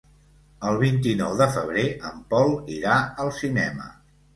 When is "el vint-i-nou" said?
0.69-1.37